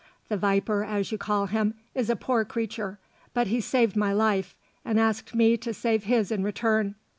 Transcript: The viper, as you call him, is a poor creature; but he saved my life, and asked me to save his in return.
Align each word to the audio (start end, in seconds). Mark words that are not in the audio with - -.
The 0.29 0.37
viper, 0.37 0.83
as 0.83 1.11
you 1.11 1.19
call 1.19 1.45
him, 1.45 1.75
is 1.93 2.09
a 2.09 2.15
poor 2.15 2.43
creature; 2.43 2.97
but 3.35 3.45
he 3.45 3.61
saved 3.61 3.95
my 3.95 4.11
life, 4.11 4.55
and 4.83 4.99
asked 4.99 5.35
me 5.35 5.57
to 5.57 5.75
save 5.75 6.05
his 6.05 6.31
in 6.31 6.41
return. 6.41 6.95